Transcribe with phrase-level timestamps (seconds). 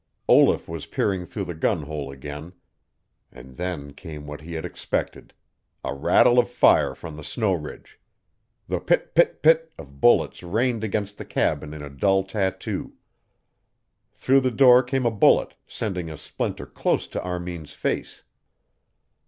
[0.27, 2.53] Olaf was peering through the gun hole again.
[3.31, 5.31] And then came what he had expected
[5.85, 7.99] a rattle of fire from the snow ridge.
[8.67, 12.93] The PIT PIT PIT of bullets rained against the cabin in a dull tattoo.
[14.11, 18.23] Through the door came a bullet, sending a splinter close to Armin's face.